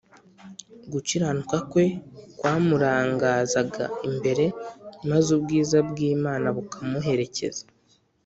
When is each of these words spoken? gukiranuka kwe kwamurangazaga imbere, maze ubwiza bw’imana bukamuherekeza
gukiranuka 0.91 1.57
kwe 1.71 1.85
kwamurangazaga 2.37 3.85
imbere, 4.07 4.45
maze 5.09 5.27
ubwiza 5.37 5.77
bw’imana 5.89 6.47
bukamuherekeza 6.55 7.63